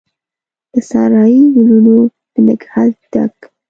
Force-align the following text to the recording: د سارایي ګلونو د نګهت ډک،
د 0.71 0.73
سارایي 0.89 1.41
ګلونو 1.53 1.97
د 2.31 2.33
نګهت 2.47 2.93
ډک، 3.13 3.35